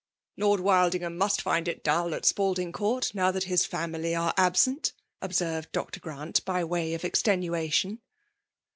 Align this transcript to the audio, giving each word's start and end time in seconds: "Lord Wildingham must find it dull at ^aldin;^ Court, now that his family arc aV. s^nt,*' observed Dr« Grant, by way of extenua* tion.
"Lord 0.35 0.61
Wildingham 0.61 1.15
must 1.15 1.43
find 1.43 1.67
it 1.67 1.83
dull 1.83 2.15
at 2.15 2.23
^aldin;^ 2.23 2.73
Court, 2.73 3.13
now 3.13 3.29
that 3.29 3.43
his 3.43 3.67
family 3.67 4.15
arc 4.15 4.33
aV. 4.35 4.53
s^nt,*' 4.53 4.93
observed 5.21 5.71
Dr« 5.73 5.99
Grant, 5.99 6.43
by 6.43 6.63
way 6.63 6.95
of 6.95 7.03
extenua* 7.03 7.71
tion. 7.71 8.01